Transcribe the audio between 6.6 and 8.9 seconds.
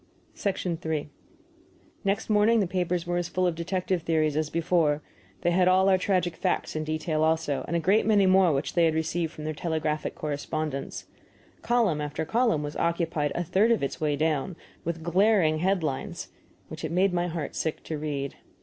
in detail also, and a great many more which they